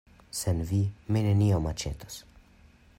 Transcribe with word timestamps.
Sen 0.37 0.61
vi 0.69 0.79
mi 1.17 1.23
nenion 1.27 1.69
aĉetos. 1.73 2.19